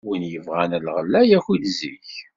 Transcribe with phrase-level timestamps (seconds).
[0.09, 2.09] Wi ibɣan lɣella yakwi-d zik!